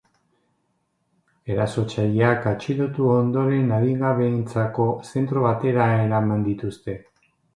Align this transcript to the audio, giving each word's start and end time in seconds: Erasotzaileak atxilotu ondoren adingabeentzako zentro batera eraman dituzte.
Erasotzaileak 1.55 2.47
atxilotu 2.53 3.11
ondoren 3.17 3.69
adingabeentzako 3.79 4.89
zentro 5.13 5.45
batera 5.47 5.91
eraman 6.07 6.45
dituzte. 6.51 6.97